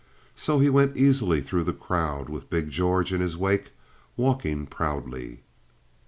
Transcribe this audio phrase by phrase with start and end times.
[0.35, 3.69] So he went easily through the crowd with big George in his wake,
[4.17, 5.41] walking proudly.